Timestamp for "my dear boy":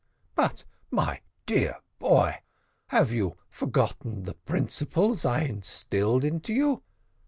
0.89-2.39